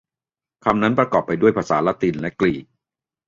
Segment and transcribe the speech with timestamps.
[0.63, 2.65] คำนั้นประกอบไปด้วยภาษาละตินและกรีก